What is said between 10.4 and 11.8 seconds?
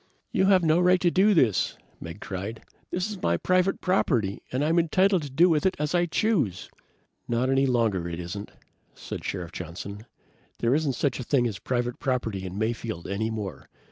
"There isn't such a thing as